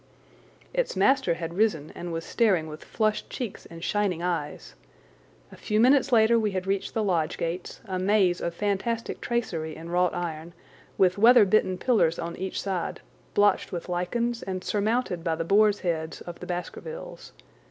Its 0.73 0.95
master 0.95 1.35
had 1.35 1.53
risen 1.53 1.91
and 1.93 2.11
was 2.11 2.25
staring 2.25 2.65
with 2.65 2.83
flushed 2.83 3.29
cheeks 3.29 3.67
and 3.67 3.83
shining 3.83 4.23
eyes. 4.23 4.73
A 5.51 5.55
few 5.55 5.79
minutes 5.79 6.11
later 6.11 6.39
we 6.39 6.53
had 6.53 6.65
reached 6.65 6.95
the 6.95 7.03
lodge 7.03 7.37
gates, 7.37 7.81
a 7.85 7.99
maze 7.99 8.41
of 8.41 8.55
fantastic 8.55 9.21
tracery 9.21 9.75
in 9.75 9.89
wrought 9.91 10.15
iron, 10.15 10.53
with 10.97 11.19
weather 11.19 11.45
bitten 11.45 11.77
pillars 11.77 12.17
on 12.17 12.35
either 12.39 12.55
side, 12.55 13.01
blotched 13.35 13.71
with 13.71 13.89
lichens, 13.89 14.41
and 14.41 14.63
surmounted 14.63 15.23
by 15.23 15.35
the 15.35 15.45
boars' 15.45 15.81
heads 15.81 16.21
of 16.21 16.39
the 16.39 16.47
Baskervilles. 16.47 17.31